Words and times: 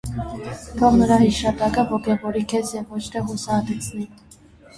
Թող 0.77 0.95
նրա 1.01 1.17
հիշատակը 1.23 1.83
ոգևորի 1.91 2.41
քեզ, 2.55 2.73
և 2.79 2.89
ոչ 2.97 3.03
թե 3.17 3.23
հուսահատեցնի: 3.29 4.09